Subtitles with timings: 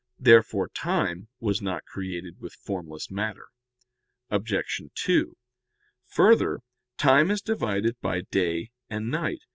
[0.17, 3.49] "Therefore time was not created with formless matter.
[4.31, 4.81] Obj.
[4.95, 5.37] 2:
[6.07, 6.59] Further,
[6.97, 9.43] time is divided by day and night.